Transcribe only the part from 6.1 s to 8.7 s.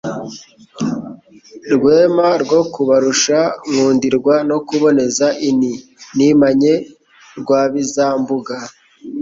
nimanye Rwabizambuga;